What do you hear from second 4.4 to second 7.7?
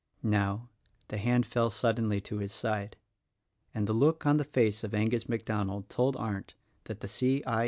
face of Angus MacDonald told Arndt that the C. I.